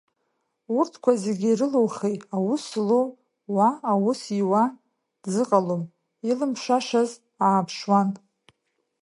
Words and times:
Урҭқәа 0.77 1.11
езгьы 1.15 1.49
ирылоухи, 1.51 2.15
аус 2.35 2.63
злоу 2.73 3.07
уа 3.53 3.67
аус 3.91 4.21
иуа 4.39 4.63
дзыҟалом, 5.23 5.83
илымшашаз 6.29 7.11
ааԥшуан. 7.45 8.09